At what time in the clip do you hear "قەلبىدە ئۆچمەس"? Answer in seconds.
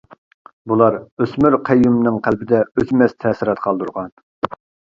2.29-3.15